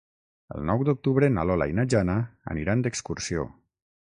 [0.55, 2.17] El nou d'octubre na Lola i na Jana
[2.55, 3.47] aniran d'excursió.